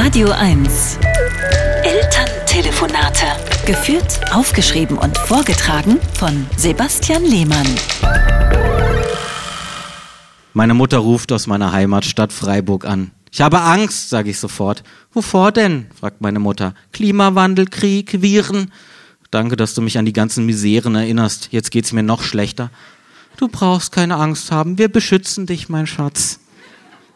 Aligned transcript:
Radio 0.00 0.30
1. 0.30 0.96
Elterntelefonate. 1.82 3.26
Geführt, 3.66 4.20
aufgeschrieben 4.32 4.96
und 4.96 5.18
vorgetragen 5.18 5.98
von 6.14 6.46
Sebastian 6.56 7.24
Lehmann. 7.24 7.66
Meine 10.52 10.74
Mutter 10.74 10.98
ruft 10.98 11.32
aus 11.32 11.48
meiner 11.48 11.72
Heimatstadt 11.72 12.32
Freiburg 12.32 12.84
an. 12.84 13.10
Ich 13.32 13.40
habe 13.40 13.60
Angst, 13.60 14.08
sage 14.08 14.30
ich 14.30 14.38
sofort. 14.38 14.84
Wovor 15.12 15.50
denn? 15.50 15.88
fragt 15.98 16.20
meine 16.20 16.38
Mutter. 16.38 16.74
Klimawandel, 16.92 17.66
Krieg, 17.66 18.22
Viren. 18.22 18.70
Danke, 19.32 19.56
dass 19.56 19.74
du 19.74 19.82
mich 19.82 19.98
an 19.98 20.06
die 20.06 20.12
ganzen 20.12 20.46
Miseren 20.46 20.94
erinnerst. 20.94 21.48
Jetzt 21.50 21.72
geht's 21.72 21.92
mir 21.92 22.04
noch 22.04 22.22
schlechter. 22.22 22.70
Du 23.36 23.48
brauchst 23.48 23.90
keine 23.90 24.14
Angst 24.14 24.52
haben. 24.52 24.78
Wir 24.78 24.88
beschützen 24.88 25.46
dich, 25.46 25.68
mein 25.68 25.88
Schatz. 25.88 26.38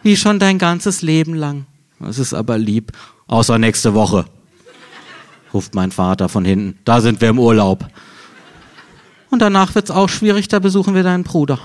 Wie 0.02 0.16
schon 0.16 0.40
dein 0.40 0.58
ganzes 0.58 1.00
Leben 1.00 1.34
lang. 1.34 1.66
Das 2.02 2.18
ist 2.18 2.34
aber 2.34 2.58
lieb. 2.58 2.92
Außer 3.26 3.58
nächste 3.58 3.94
Woche, 3.94 4.26
ruft 5.54 5.74
mein 5.74 5.92
Vater 5.92 6.28
von 6.28 6.44
hinten. 6.44 6.78
Da 6.84 7.00
sind 7.00 7.20
wir 7.20 7.30
im 7.30 7.38
Urlaub. 7.38 7.86
Und 9.30 9.40
danach 9.40 9.74
wird's 9.74 9.90
auch 9.90 10.08
schwierig, 10.08 10.48
da 10.48 10.58
besuchen 10.58 10.94
wir 10.94 11.02
deinen 11.02 11.24
Bruder. 11.24 11.58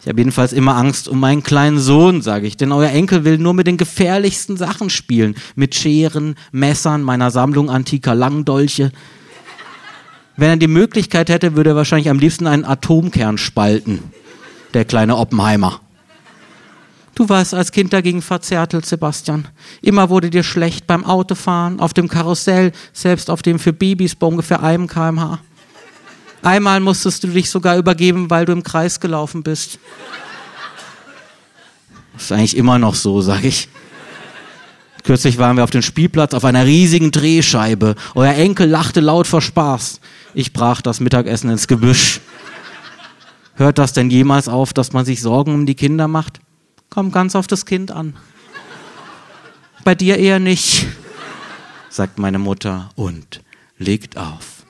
Ich 0.00 0.08
habe 0.08 0.18
jedenfalls 0.18 0.54
immer 0.54 0.76
Angst 0.76 1.08
um 1.08 1.20
meinen 1.20 1.42
kleinen 1.42 1.78
Sohn, 1.78 2.22
sage 2.22 2.46
ich, 2.46 2.56
denn 2.56 2.72
euer 2.72 2.90
Enkel 2.90 3.24
will 3.24 3.36
nur 3.36 3.52
mit 3.52 3.66
den 3.66 3.76
gefährlichsten 3.76 4.56
Sachen 4.56 4.88
spielen. 4.88 5.34
Mit 5.54 5.74
Scheren, 5.74 6.36
Messern, 6.52 7.02
meiner 7.02 7.30
Sammlung 7.30 7.68
antiker 7.68 8.14
Langdolche. 8.14 8.92
Wenn 10.36 10.48
er 10.48 10.56
die 10.56 10.68
Möglichkeit 10.68 11.28
hätte, 11.28 11.54
würde 11.54 11.70
er 11.70 11.76
wahrscheinlich 11.76 12.08
am 12.08 12.18
liebsten 12.18 12.46
einen 12.46 12.64
Atomkern 12.64 13.36
spalten. 13.36 14.02
Der 14.72 14.86
kleine 14.86 15.16
Oppenheimer. 15.18 15.82
Du 17.20 17.28
warst 17.28 17.52
als 17.52 17.70
Kind 17.70 17.92
dagegen 17.92 18.22
verzärtelt, 18.22 18.86
Sebastian. 18.86 19.46
Immer 19.82 20.08
wurde 20.08 20.30
dir 20.30 20.42
schlecht 20.42 20.86
beim 20.86 21.04
Autofahren, 21.04 21.78
auf 21.78 21.92
dem 21.92 22.08
Karussell, 22.08 22.72
selbst 22.94 23.28
auf 23.28 23.42
dem 23.42 23.58
für 23.58 23.74
Babys 23.74 24.14
bei 24.14 24.26
ungefähr 24.26 24.62
einem 24.62 24.86
kmh. 24.86 25.38
Einmal 26.40 26.80
musstest 26.80 27.22
du 27.22 27.28
dich 27.28 27.50
sogar 27.50 27.76
übergeben, 27.76 28.30
weil 28.30 28.46
du 28.46 28.52
im 28.52 28.62
Kreis 28.62 29.00
gelaufen 29.00 29.42
bist. 29.42 29.78
Das 32.14 32.22
ist 32.22 32.32
eigentlich 32.32 32.56
immer 32.56 32.78
noch 32.78 32.94
so, 32.94 33.20
sag 33.20 33.44
ich. 33.44 33.68
Kürzlich 35.04 35.36
waren 35.36 35.58
wir 35.58 35.64
auf 35.64 35.70
dem 35.70 35.82
Spielplatz 35.82 36.32
auf 36.32 36.46
einer 36.46 36.64
riesigen 36.64 37.10
Drehscheibe. 37.10 37.96
Euer 38.14 38.32
Enkel 38.32 38.66
lachte 38.66 39.00
laut 39.00 39.26
vor 39.26 39.42
Spaß. 39.42 40.00
Ich 40.32 40.54
brach 40.54 40.80
das 40.80 41.00
Mittagessen 41.00 41.50
ins 41.50 41.68
Gebüsch. 41.68 42.22
Hört 43.56 43.76
das 43.76 43.92
denn 43.92 44.08
jemals 44.08 44.48
auf, 44.48 44.72
dass 44.72 44.94
man 44.94 45.04
sich 45.04 45.20
Sorgen 45.20 45.52
um 45.52 45.66
die 45.66 45.74
Kinder 45.74 46.08
macht? 46.08 46.40
Kommt 46.90 47.12
ganz 47.12 47.36
auf 47.36 47.46
das 47.46 47.64
Kind 47.64 47.92
an. 47.92 48.16
Bei 49.84 49.94
dir 49.94 50.18
eher 50.18 50.40
nicht, 50.40 50.86
sagt 51.88 52.18
meine 52.18 52.38
Mutter 52.38 52.90
und 52.96 53.40
legt 53.78 54.16
auf. 54.16 54.64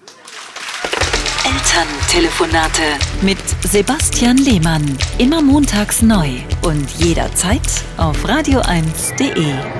Elterntelefonate 1.44 2.82
mit 3.22 3.38
Sebastian 3.64 4.36
Lehmann. 4.36 4.98
Immer 5.18 5.42
montags 5.42 6.02
neu 6.02 6.28
und 6.62 6.90
jederzeit 6.98 7.62
auf 7.96 8.24
radio1.de. 8.24 9.79